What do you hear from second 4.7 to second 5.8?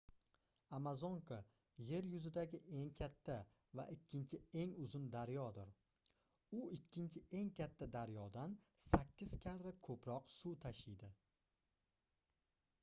uzun daryodir